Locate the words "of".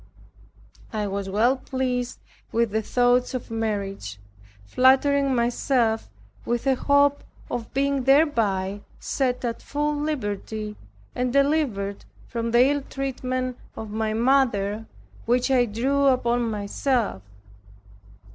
3.35-3.51, 7.51-7.71, 13.75-13.91